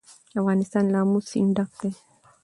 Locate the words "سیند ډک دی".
1.29-1.91